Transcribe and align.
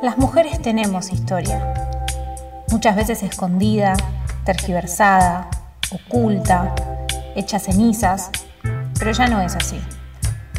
Las 0.00 0.16
mujeres 0.16 0.62
tenemos 0.62 1.12
historia, 1.12 1.74
muchas 2.70 2.94
veces 2.94 3.24
escondida, 3.24 3.94
tergiversada, 4.44 5.50
oculta, 5.90 6.72
hecha 7.34 7.58
cenizas, 7.58 8.30
pero 8.96 9.10
ya 9.10 9.26
no 9.26 9.40
es 9.40 9.56
así. 9.56 9.80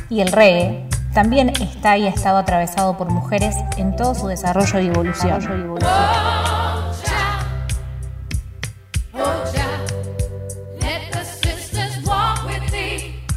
Y 0.09 0.19
el 0.19 0.33
reggae 0.33 0.85
también 1.13 1.53
está 1.61 1.97
y 1.97 2.05
ha 2.07 2.09
estado 2.09 2.37
atravesado 2.37 2.97
por 2.97 3.11
mujeres 3.11 3.55
en 3.77 3.95
todo 3.95 4.13
su 4.13 4.27
desarrollo 4.27 4.77
y 4.81 4.87
evolución. 4.87 5.79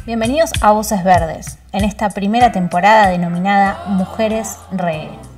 Bienvenidos 0.05 0.51
a 0.59 0.73
Voces 0.73 1.01
Verdes, 1.05 1.59
en 1.71 1.85
esta 1.85 2.09
primera 2.09 2.51
temporada 2.51 3.07
denominada 3.07 3.85
Mujeres 3.87 4.57
Reggae. 4.73 5.32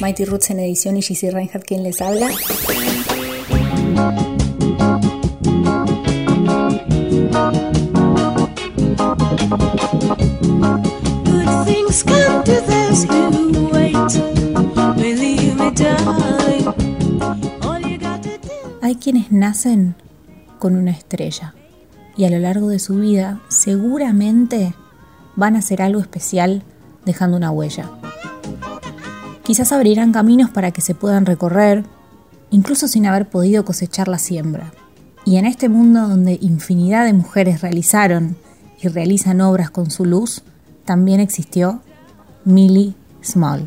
Mighty 0.00 0.24
Roots 0.24 0.50
en 0.50 0.60
edición 0.60 0.96
y 0.96 1.02
GC 1.02 1.30
Reinhardt 1.30 1.66
quien 1.66 1.82
les 1.82 2.00
habla. 2.00 2.30
Hay 18.82 18.96
quienes 18.96 19.30
nacen 19.30 19.94
con 20.58 20.76
una 20.76 20.92
estrella 20.92 21.54
y 22.16 22.24
a 22.24 22.30
lo 22.30 22.38
largo 22.38 22.68
de 22.68 22.78
su 22.78 22.96
vida 22.96 23.40
seguramente 23.48 24.74
van 25.36 25.56
a 25.56 25.58
hacer 25.58 25.82
algo 25.82 26.00
especial 26.00 26.62
dejando 27.04 27.36
una 27.36 27.50
huella. 27.50 27.99
Quizás 29.50 29.72
abrirán 29.72 30.12
caminos 30.12 30.48
para 30.48 30.70
que 30.70 30.80
se 30.80 30.94
puedan 30.94 31.26
recorrer, 31.26 31.84
incluso 32.50 32.86
sin 32.86 33.04
haber 33.04 33.28
podido 33.28 33.64
cosechar 33.64 34.06
la 34.06 34.18
siembra. 34.18 34.72
Y 35.24 35.38
en 35.38 35.44
este 35.44 35.68
mundo 35.68 36.06
donde 36.06 36.38
infinidad 36.40 37.04
de 37.04 37.14
mujeres 37.14 37.60
realizaron 37.60 38.36
y 38.80 38.86
realizan 38.86 39.40
obras 39.40 39.68
con 39.68 39.90
su 39.90 40.04
luz, 40.04 40.44
también 40.84 41.18
existió 41.18 41.80
Millie 42.44 42.94
Small. 43.24 43.66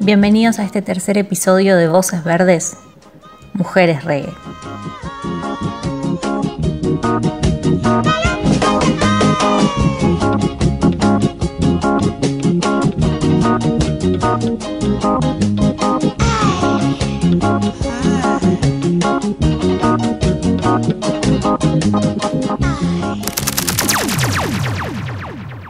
Bienvenidos 0.00 0.58
a 0.58 0.64
este 0.64 0.82
tercer 0.82 1.16
episodio 1.16 1.76
de 1.76 1.88
Voces 1.88 2.22
Verdes, 2.24 2.76
Mujeres 3.54 4.04
Reggae. 4.04 4.34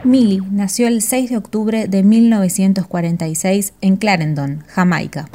Millie 0.03 0.41
nació 0.51 0.87
el 0.87 1.01
6 1.01 1.29
de 1.29 1.37
octubre 1.37 1.87
de 1.87 2.03
1946 2.03 3.73
en 3.81 3.97
Clarendon, 3.97 4.63
Jamaica. 4.67 5.27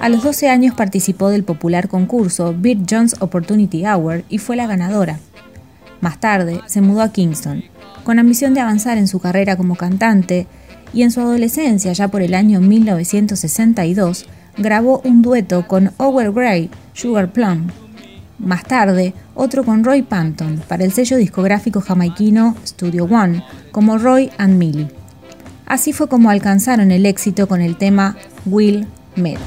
A 0.00 0.08
los 0.08 0.22
12 0.22 0.48
años 0.48 0.74
participó 0.74 1.28
del 1.28 1.44
popular 1.44 1.88
concurso 1.88 2.54
Beat 2.58 2.90
Jones 2.90 3.16
Opportunity 3.20 3.84
Hour 3.84 4.24
y 4.30 4.38
fue 4.38 4.56
la 4.56 4.66
ganadora. 4.66 5.18
Más 6.00 6.18
tarde 6.18 6.62
se 6.64 6.80
mudó 6.80 7.02
a 7.02 7.12
Kingston, 7.12 7.64
con 8.02 8.18
ambición 8.18 8.54
de 8.54 8.60
avanzar 8.60 8.96
en 8.96 9.06
su 9.06 9.20
carrera 9.20 9.58
como 9.58 9.76
cantante, 9.76 10.46
y 10.94 11.02
en 11.02 11.10
su 11.10 11.20
adolescencia, 11.20 11.92
ya 11.92 12.08
por 12.08 12.22
el 12.22 12.32
año 12.32 12.62
1962, 12.62 14.26
grabó 14.56 15.02
un 15.04 15.20
dueto 15.20 15.68
con 15.68 15.92
Owen 15.98 16.32
Gray, 16.32 16.70
Sugar 16.94 17.30
Plum. 17.30 17.68
Más 18.38 18.64
tarde, 18.64 19.12
otro 19.34 19.64
con 19.64 19.84
Roy 19.84 20.00
Panton 20.00 20.62
para 20.66 20.84
el 20.84 20.92
sello 20.92 21.18
discográfico 21.18 21.82
jamaiquino 21.82 22.56
Studio 22.66 23.04
One, 23.04 23.44
como 23.70 23.98
Roy 23.98 24.30
and 24.38 24.56
Millie. 24.56 24.88
Así 25.66 25.92
fue 25.92 26.08
como 26.08 26.30
alcanzaron 26.30 26.90
el 26.90 27.04
éxito 27.04 27.46
con 27.46 27.60
el 27.60 27.76
tema 27.76 28.16
Will 28.46 28.86
Meet. 29.20 29.38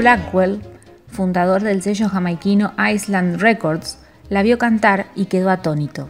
Blackwell, 0.00 0.62
fundador 1.08 1.60
del 1.60 1.82
sello 1.82 2.08
jamaiquino 2.08 2.72
Island 2.78 3.38
Records, 3.40 3.98
la 4.30 4.42
vio 4.42 4.56
cantar 4.56 5.08
y 5.14 5.26
quedó 5.26 5.50
atónito. 5.50 6.08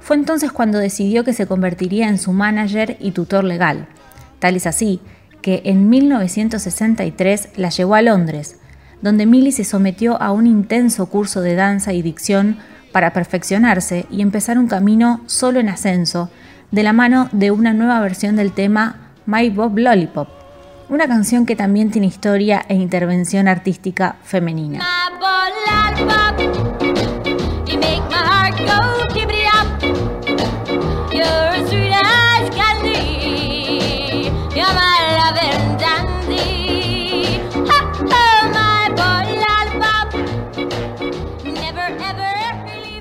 Fue 0.00 0.16
entonces 0.16 0.52
cuando 0.52 0.78
decidió 0.78 1.24
que 1.24 1.32
se 1.32 1.46
convertiría 1.46 2.08
en 2.08 2.18
su 2.18 2.32
manager 2.32 2.96
y 3.00 3.12
tutor 3.12 3.44
legal. 3.44 3.88
Tal 4.38 4.56
es 4.56 4.66
así 4.66 5.00
que 5.40 5.62
en 5.64 5.88
1963 5.88 7.50
la 7.56 7.70
llevó 7.70 7.94
a 7.94 8.02
Londres, 8.02 8.58
donde 9.00 9.26
Millie 9.26 9.52
se 9.52 9.64
sometió 9.64 10.20
a 10.20 10.32
un 10.32 10.46
intenso 10.46 11.06
curso 11.06 11.40
de 11.40 11.54
danza 11.54 11.92
y 11.92 12.02
dicción 12.02 12.58
para 12.92 13.12
perfeccionarse 13.12 14.06
y 14.10 14.22
empezar 14.22 14.58
un 14.58 14.68
camino 14.68 15.20
solo 15.26 15.60
en 15.60 15.68
ascenso, 15.68 16.30
de 16.70 16.82
la 16.82 16.92
mano 16.92 17.28
de 17.32 17.50
una 17.50 17.72
nueva 17.72 18.00
versión 18.00 18.36
del 18.36 18.52
tema 18.52 19.12
My 19.26 19.50
Bob 19.50 19.78
Lollipop, 19.78 20.28
una 20.88 21.06
canción 21.06 21.46
que 21.46 21.56
también 21.56 21.90
tiene 21.90 22.06
historia 22.06 22.64
e 22.68 22.74
intervención 22.74 23.48
artística 23.48 24.16
femenina. 24.22 24.80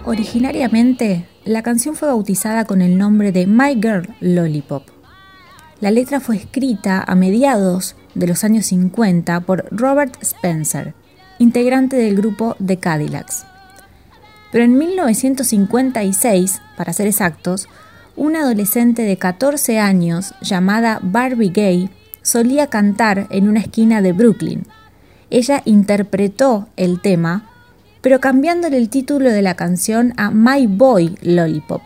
Originariamente, 0.05 1.27
la 1.43 1.63
canción 1.63 1.95
fue 1.95 2.07
bautizada 2.07 2.65
con 2.65 2.81
el 2.81 2.97
nombre 2.97 3.31
de 3.31 3.47
My 3.47 3.73
Girl 3.75 4.15
Lollipop 4.19 4.95
la 5.81 5.91
letra 5.91 6.19
fue 6.19 6.37
escrita 6.37 7.03
a 7.05 7.15
mediados 7.15 7.95
de 8.13 8.27
los 8.27 8.43
años 8.43 8.67
50 8.67 9.41
por 9.41 9.67
Robert 9.71 10.15
Spencer, 10.21 10.93
integrante 11.37 11.97
del 11.97 12.15
grupo 12.15 12.55
The 12.65 12.77
Cadillacs. 12.77 13.45
Pero 14.51 14.63
en 14.63 14.77
1956, 14.77 16.61
para 16.77 16.93
ser 16.93 17.07
exactos, 17.07 17.67
una 18.15 18.41
adolescente 18.41 19.01
de 19.01 19.17
14 19.17 19.79
años 19.79 20.33
llamada 20.41 20.99
Barbie 21.03 21.49
Gay 21.49 21.89
solía 22.21 22.67
cantar 22.67 23.27
en 23.29 23.49
una 23.49 23.59
esquina 23.59 24.01
de 24.01 24.13
Brooklyn. 24.13 24.65
Ella 25.29 25.61
interpretó 25.65 26.69
el 26.77 27.01
tema, 27.01 27.49
pero 28.05 28.19
cambiándole 28.19 28.77
el 28.77 28.89
título 28.89 29.31
de 29.31 29.41
la 29.41 29.55
canción 29.55 30.13
a 30.17 30.29
My 30.29 30.67
Boy 30.67 31.17
Lollipop 31.23 31.81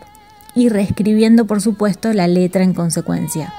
y 0.54 0.68
reescribiendo 0.68 1.46
por 1.46 1.62
supuesto 1.62 2.12
la 2.12 2.28
letra 2.28 2.62
en 2.62 2.74
consecuencia. 2.74 3.54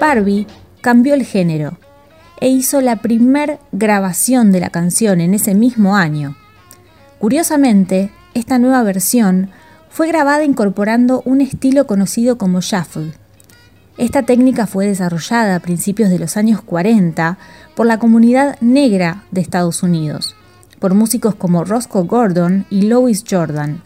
Barbie 0.00 0.46
cambió 0.80 1.14
el 1.14 1.24
género 1.24 1.76
e 2.40 2.48
hizo 2.48 2.80
la 2.80 3.02
primer 3.02 3.58
grabación 3.72 4.52
de 4.52 4.60
la 4.60 4.70
canción 4.70 5.20
en 5.20 5.34
ese 5.34 5.56
mismo 5.56 5.96
año. 5.96 6.36
Curiosamente, 7.18 8.12
esta 8.34 8.60
nueva 8.60 8.84
versión 8.84 9.50
fue 9.88 10.06
grabada 10.06 10.44
incorporando 10.44 11.22
un 11.24 11.40
estilo 11.40 11.88
conocido 11.88 12.38
como 12.38 12.60
shuffle. 12.60 13.14
Esta 14.00 14.22
técnica 14.22 14.66
fue 14.66 14.86
desarrollada 14.86 15.56
a 15.56 15.60
principios 15.60 16.08
de 16.08 16.18
los 16.18 16.38
años 16.38 16.62
40 16.62 17.36
por 17.76 17.84
la 17.84 17.98
comunidad 17.98 18.58
negra 18.62 19.24
de 19.30 19.42
Estados 19.42 19.82
Unidos, 19.82 20.34
por 20.78 20.94
músicos 20.94 21.34
como 21.34 21.64
Roscoe 21.64 22.06
Gordon 22.06 22.64
y 22.70 22.86
Louis 22.88 23.22
Jordan. 23.30 23.82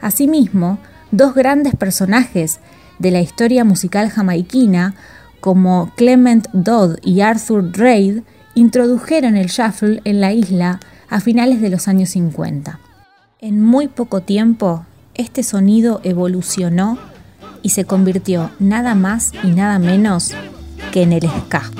Asimismo, 0.00 0.78
dos 1.10 1.34
grandes 1.34 1.76
personajes 1.76 2.58
de 2.98 3.10
la 3.10 3.20
historia 3.20 3.66
musical 3.66 4.08
jamaiquina 4.08 4.94
como 5.40 5.92
Clement 5.94 6.48
Dodd 6.54 6.96
y 7.02 7.20
Arthur 7.20 7.70
Reid 7.76 8.22
introdujeron 8.54 9.36
el 9.36 9.48
shuffle 9.48 10.00
en 10.04 10.22
la 10.22 10.32
isla 10.32 10.80
a 11.10 11.20
finales 11.20 11.60
de 11.60 11.68
los 11.68 11.86
años 11.86 12.08
50. 12.08 12.80
En 13.40 13.62
muy 13.62 13.88
poco 13.88 14.22
tiempo, 14.22 14.86
este 15.14 15.42
sonido 15.42 16.00
evolucionó 16.02 16.98
y 17.64 17.70
se 17.70 17.84
convirtió 17.86 18.52
nada 18.60 18.94
más 18.94 19.32
y 19.42 19.48
nada 19.48 19.80
menos 19.80 20.32
que 20.92 21.02
en 21.02 21.14
el 21.14 21.28
ska. 21.28 21.70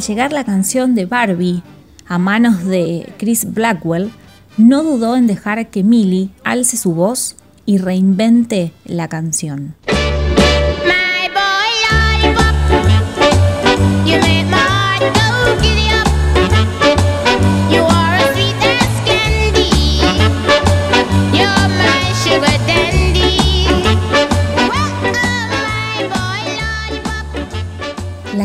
Al 0.00 0.06
llegar 0.06 0.32
la 0.32 0.44
canción 0.44 0.94
de 0.94 1.04
Barbie 1.04 1.62
a 2.06 2.16
manos 2.16 2.64
de 2.64 3.12
Chris 3.18 3.52
Blackwell, 3.52 4.10
no 4.56 4.82
dudó 4.82 5.14
en 5.14 5.26
dejar 5.26 5.68
que 5.68 5.82
Millie 5.82 6.30
alce 6.42 6.78
su 6.78 6.94
voz 6.94 7.36
y 7.66 7.76
reinvente 7.76 8.72
la 8.86 9.08
canción. 9.08 9.74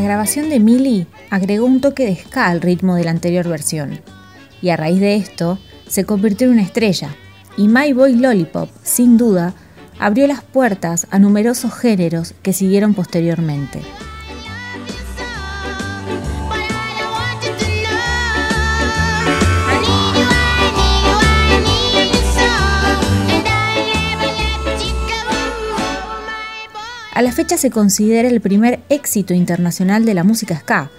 Grabación 0.06 0.50
de 0.50 0.60
Millie 0.60 1.08
agregó 1.30 1.66
un 1.66 1.82
toque 1.82 2.06
de 2.06 2.16
ska 2.16 2.48
al 2.48 2.62
ritmo 2.62 2.96
de 2.96 3.04
la 3.04 3.12
anterior 3.12 3.48
versión, 3.48 4.02
y 4.62 4.70
a 4.70 4.78
raíz 4.78 5.00
de 5.00 5.16
esto 5.16 5.60
se 5.88 6.06
convirtió 6.06 6.48
en 6.48 6.54
una 6.54 6.62
estrella, 6.62 7.16
y 7.58 7.68
My 7.68 7.92
Boy 7.92 8.16
Lollipop, 8.16 8.70
sin 8.84 9.18
duda, 9.18 9.54
abrió 10.00 10.28
las 10.28 10.44
puertas 10.44 11.08
a 11.10 11.20
numerosos 11.20 11.74
géneros 11.74 12.36
que 12.44 12.54
siguieron 12.54 12.94
posteriormente. 12.94 13.82
A 27.16 27.22
la 27.22 27.32
fecha 27.32 27.58
se 27.58 27.72
considera 27.72 28.28
el 28.28 28.42
primer 28.42 28.82
éxito 28.90 29.34
internacional 29.34 30.04
de 30.04 30.14
la 30.14 30.26
música 30.26 30.60
ska. 30.60 30.92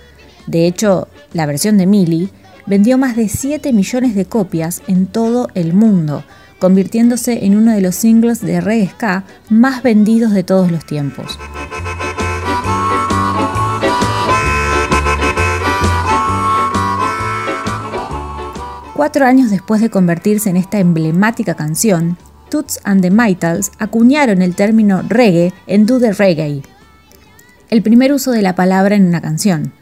De 0.46 0.66
hecho, 0.66 1.08
la 1.34 1.44
versión 1.44 1.76
de 1.76 1.84
Millie 1.84 2.30
vendió 2.64 2.96
más 2.96 3.16
de 3.16 3.28
7 3.28 3.70
millones 3.74 4.14
de 4.14 4.24
copias 4.24 4.80
en 4.88 5.08
todo 5.08 5.48
el 5.52 5.74
mundo, 5.74 6.24
convirtiéndose 6.58 7.44
en 7.44 7.54
uno 7.54 7.72
de 7.72 7.82
los 7.82 7.96
singles 7.96 8.40
de 8.40 8.62
reggae 8.62 8.88
ska 8.88 9.24
más 9.50 9.82
vendidos 9.82 10.32
de 10.32 10.42
todos 10.42 10.72
los 10.72 10.86
tiempos. 10.86 11.38
Cuatro 18.94 19.26
años 19.26 19.50
después 19.50 19.82
de 19.82 19.90
convertirse 19.90 20.48
en 20.48 20.56
esta 20.56 20.78
emblemática 20.78 21.52
canción, 21.52 22.16
Toots 22.50 22.80
and 22.84 23.02
the 23.02 23.10
Maytals 23.10 23.72
acuñaron 23.78 24.42
el 24.42 24.54
término 24.54 25.02
reggae 25.08 25.52
en 25.66 25.86
Do 25.86 25.98
the 25.98 26.12
Reggae, 26.12 26.62
el 27.68 27.82
primer 27.82 28.12
uso 28.12 28.30
de 28.30 28.42
la 28.42 28.54
palabra 28.54 28.94
en 28.94 29.06
una 29.06 29.20
canción. 29.20 29.72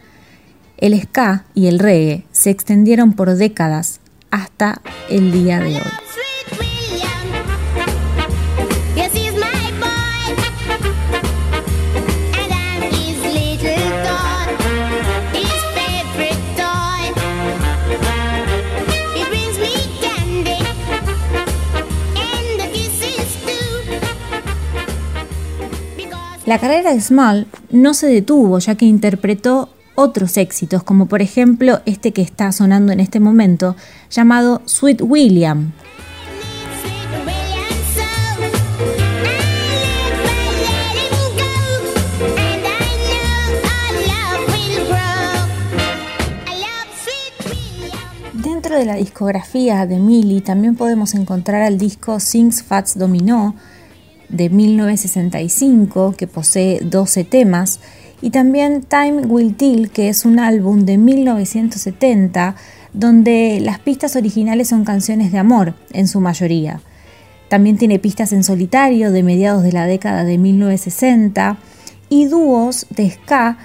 El 0.78 1.00
ska 1.00 1.44
y 1.55 1.66
el 1.66 1.78
reggae 1.78 2.25
se 2.32 2.50
extendieron 2.50 3.12
por 3.12 3.34
décadas 3.34 4.00
hasta 4.31 4.81
el 5.11 5.31
día 5.32 5.61
de 5.61 5.76
hoy. 5.76 6.24
La 26.55 26.61
carrera 26.61 26.95
de 26.95 27.01
Small 27.01 27.49
no 27.73 27.95
se 27.95 28.06
detuvo 28.06 28.61
ya 28.61 28.77
que 28.77 28.85
interpretó 28.85 29.71
otros 29.97 30.37
éxitos, 30.37 30.85
como 30.85 31.06
por 31.06 31.21
ejemplo 31.21 31.81
este 31.85 32.12
que 32.12 32.23
está 32.23 32.53
sonando 32.53 32.93
en 32.93 33.01
este 33.01 33.19
momento, 33.19 33.75
llamado 34.09 34.62
Sweet 34.65 35.03
William. 35.03 35.73
Dentro 48.33 48.77
de 48.79 48.85
la 48.85 48.95
discografía 48.95 49.87
de 49.87 49.99
Millie 49.99 50.41
también 50.41 50.77
podemos 50.77 51.15
encontrar 51.15 51.67
el 51.67 51.79
disco 51.79 52.21
Sings 52.21 52.62
Fats 52.62 52.97
Dominó, 52.97 53.56
de 54.34 54.50
1965 54.50 56.14
que 56.16 56.26
posee 56.26 56.81
12 56.81 57.25
temas 57.25 57.81
y 58.20 58.31
también 58.31 58.82
Time 58.82 59.26
Will 59.26 59.54
Tell 59.54 59.90
que 59.90 60.08
es 60.08 60.25
un 60.25 60.38
álbum 60.38 60.84
de 60.84 60.98
1970 60.98 62.56
donde 62.92 63.60
las 63.60 63.78
pistas 63.81 64.16
originales 64.16 64.69
son 64.69 64.84
canciones 64.84 65.32
de 65.32 65.38
amor 65.38 65.74
en 65.93 66.08
su 66.08 66.20
mayoría. 66.20 66.81
También 67.48 67.76
tiene 67.76 67.98
pistas 67.98 68.32
en 68.32 68.44
solitario 68.44 69.12
de 69.12 69.22
mediados 69.22 69.62
de 69.62 69.72
la 69.72 69.86
década 69.86 70.24
de 70.24 70.38
1960 70.38 71.58
y 72.08 72.26
dúos 72.26 72.86
de 72.91 73.10
ska 73.10 73.58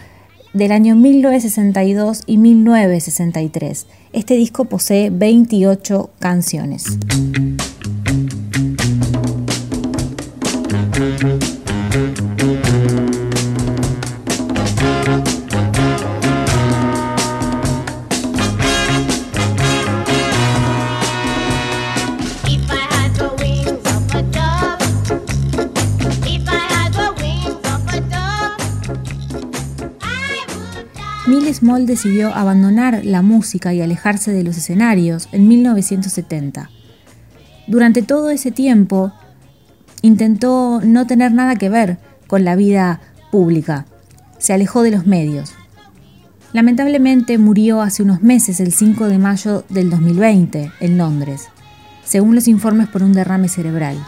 del 0.54 0.72
año 0.72 0.96
1962 0.96 2.24
y 2.26 2.38
1963. 2.38 3.88
Este 4.14 4.34
disco 4.36 4.66
posee 4.66 5.10
28 5.12 6.10
canciones. 6.20 6.86
Millie 31.30 31.54
Small 31.54 31.86
decidió 31.86 32.34
abandonar 32.34 33.06
la 33.06 33.22
música 33.22 33.72
y 33.72 33.82
alejarse 33.84 34.32
de 34.32 34.44
los 34.44 34.58
escenarios 34.58 35.30
en 35.32 35.48
1970. 35.48 36.72
Durante 37.68 38.02
todo 38.02 38.32
ese 38.32 38.50
tiempo, 38.50 39.14
intentó 40.02 40.82
no 40.84 41.06
tener 41.06 41.32
nada 41.32 41.56
que 41.56 41.70
ver 41.70 42.00
con 42.26 42.44
la 42.44 42.56
vida 42.56 43.02
pública. 43.32 43.86
Se 44.40 44.54
alejó 44.54 44.82
de 44.82 44.90
los 44.90 45.06
medios. 45.06 45.54
Lamentablemente 46.52 47.38
murió 47.38 47.84
hace 47.84 48.02
unos 48.02 48.24
meses, 48.24 48.60
el 48.60 48.74
5 48.74 49.08
de 49.08 49.20
mayo 49.20 49.66
del 49.70 49.92
2020, 49.92 50.72
en 50.80 50.98
Londres, 50.98 51.50
según 52.04 52.34
los 52.34 52.48
informes 52.48 52.88
por 52.88 53.04
un 53.04 53.14
derrame 53.14 53.50
cerebral. 53.50 54.04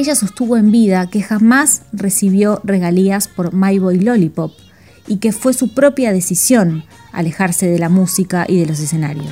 Ella 0.00 0.14
sostuvo 0.14 0.56
en 0.56 0.72
vida 0.72 1.10
que 1.10 1.20
jamás 1.20 1.82
recibió 1.92 2.62
regalías 2.64 3.28
por 3.28 3.52
My 3.52 3.78
Boy 3.78 3.98
Lollipop, 4.00 4.50
y 5.06 5.18
que 5.18 5.30
fue 5.30 5.52
su 5.52 5.74
propia 5.74 6.10
decisión 6.10 6.84
alejarse 7.12 7.66
de 7.66 7.78
la 7.78 7.90
música 7.90 8.46
y 8.48 8.60
de 8.60 8.64
los 8.64 8.80
escenarios. 8.80 9.28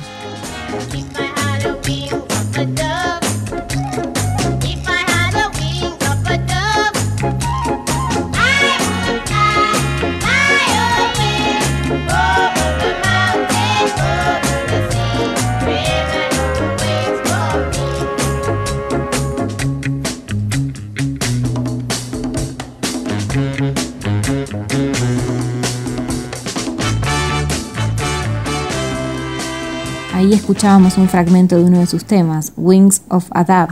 Escuchábamos 30.33 30.97
un 30.97 31.09
fragmento 31.09 31.57
de 31.57 31.63
uno 31.63 31.79
de 31.79 31.87
sus 31.87 32.05
temas, 32.05 32.53
Wings 32.55 33.01
of 33.09 33.27
Adab. 33.31 33.69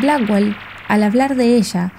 Blackwell, 0.00 0.54
al 0.88 1.02
hablar 1.02 1.34
de 1.36 1.56
ella, 1.56 1.92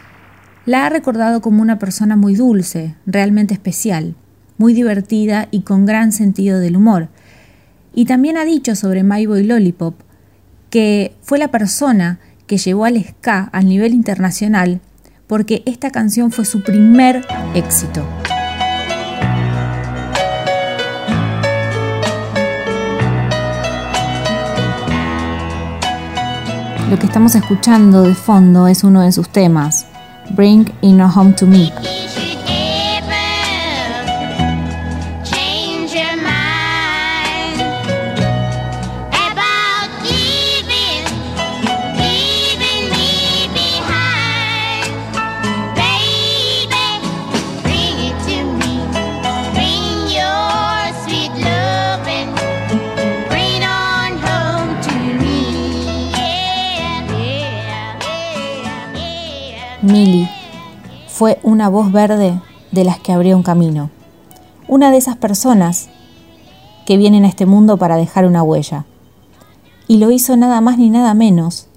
la 0.65 0.86
ha 0.86 0.89
recordado 0.89 1.41
como 1.41 1.62
una 1.62 1.77
persona 1.77 2.15
muy 2.15 2.36
dulce, 2.36 2.95
realmente 3.05 3.53
especial, 3.53 4.15
muy 4.57 4.74
divertida 4.74 5.48
y 5.51 5.62
con 5.62 5.86
gran 5.86 6.12
sentido 6.12 6.60
del 6.60 6.77
humor. 6.77 7.10
Y 7.93 8.05
también 8.05 8.38
ha 8.38 8.45
dicho 8.45 8.75
sobre 8.75 9.03
My 9.03 9.25
Boy 9.25 9.43
Lollipop 9.43 9.95
que 10.69 11.15
fue 11.22 11.38
la 11.38 11.50
persona 11.50 12.19
que 12.48 12.57
llevó 12.57 12.86
al 12.86 13.03
ska 13.03 13.50
al 13.51 13.67
nivel 13.67 13.93
internacional 13.93 14.81
porque 15.27 15.63
esta 15.65 15.91
canción 15.91 16.31
fue 16.31 16.45
su 16.45 16.63
primer 16.63 17.25
éxito. 17.55 18.05
Lo 26.89 26.99
que 26.99 27.05
estamos 27.05 27.33
escuchando 27.35 28.03
de 28.03 28.13
fondo 28.13 28.67
es 28.67 28.83
uno 28.83 29.01
de 29.01 29.11
sus 29.11 29.29
temas, 29.29 29.85
Bring 30.31 30.71
In 30.81 31.01
Home 31.01 31.33
to 31.33 31.47
Me. 31.47 31.71
Fue 61.13 61.39
una 61.43 61.70
voz 61.70 61.91
verde 61.91 62.41
de 62.72 62.84
las 62.84 62.98
que 63.00 63.13
abrió 63.13 63.38
un 63.38 63.43
camino. 63.43 63.91
Una 64.67 64.89
de 64.89 64.98
esas 64.98 65.15
personas 65.15 65.89
que 66.88 66.98
vienen 66.98 67.24
a 67.24 67.27
este 67.27 67.46
mundo 67.46 67.77
para 67.77 67.98
dejar 67.98 68.25
una 68.25 68.41
huella. 68.41 68.86
Y 69.88 69.98
lo 69.98 70.10
hizo 70.10 70.36
nada 70.38 70.60
más 70.60 70.79
ni 70.79 70.89
nada 70.89 71.13
menos 71.13 71.67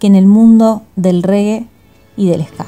que 0.00 0.08
en 0.08 0.16
el 0.16 0.26
mundo 0.26 0.82
del 0.96 1.22
reggae 1.22 1.68
y 2.16 2.26
del 2.26 2.44
ska. 2.44 2.66